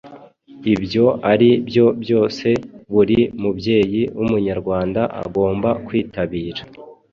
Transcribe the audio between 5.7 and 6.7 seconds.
kwitabira